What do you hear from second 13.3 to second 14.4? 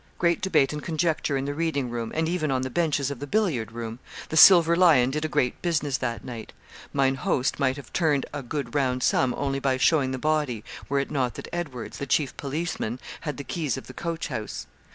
the keys of the coach